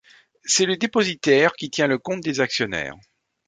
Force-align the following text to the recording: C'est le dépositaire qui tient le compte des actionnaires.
C'est 0.45 0.65
le 0.65 0.77
dépositaire 0.77 1.53
qui 1.53 1.69
tient 1.69 1.85
le 1.85 1.99
compte 1.99 2.21
des 2.21 2.39
actionnaires. 2.39 2.95